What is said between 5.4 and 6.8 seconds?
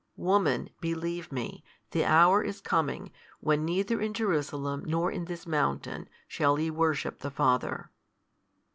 mountain, shall ye